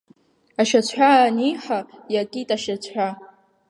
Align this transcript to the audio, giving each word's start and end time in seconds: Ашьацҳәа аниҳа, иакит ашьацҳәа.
Ашьацҳәа 0.61 1.09
аниҳа, 1.27 1.79
иакит 2.13 2.49
ашьацҳәа. 2.55 3.07